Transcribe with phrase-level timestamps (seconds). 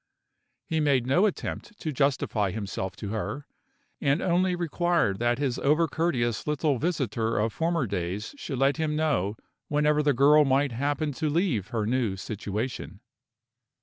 [0.65, 3.45] He made no attempt to justify himself to her;
[4.01, 8.95] and only required that his over courteous little visitor of former days should let him
[8.95, 9.35] know
[9.67, 12.99] whenever the girl might happen to leave her new situation.